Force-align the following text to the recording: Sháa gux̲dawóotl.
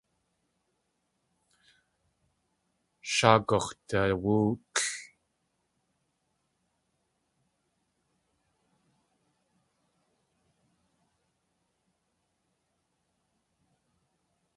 Sháa 3.13 3.37
gux̲dawóotl. 3.47 4.85